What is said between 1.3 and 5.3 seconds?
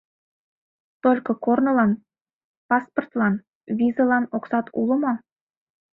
корнылан, паспыртлан, визылан оксат уло мо?